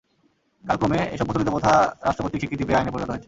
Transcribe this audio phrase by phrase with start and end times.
[0.63, 1.73] কালক্রমে এসব প্রচলিত প্রথা
[2.05, 3.19] রাষ্ট্র কর্তৃক স্বীকৃতি পেয়ে আইনে পরিণত হয়েছে।